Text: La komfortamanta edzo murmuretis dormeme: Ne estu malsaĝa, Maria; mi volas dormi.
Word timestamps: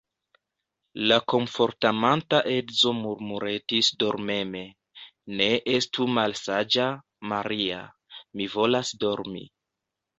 La 1.11 1.17
komfortamanta 1.33 2.39
edzo 2.53 2.95
murmuretis 3.03 3.93
dormeme: 4.05 4.65
Ne 5.37 5.53
estu 5.77 6.11
malsaĝa, 6.19 6.91
Maria; 7.35 7.87
mi 8.41 8.53
volas 8.59 8.97
dormi. 9.07 9.49